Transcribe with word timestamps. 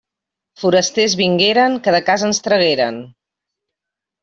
Forasters 0.61 1.15
vingueren 1.19 1.77
que 1.89 1.95
de 1.97 2.01
casa 2.09 2.27
ens 2.31 2.41
tragueren. 2.49 3.01